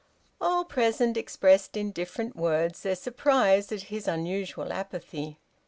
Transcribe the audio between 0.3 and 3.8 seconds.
All present expressed in different words their surprise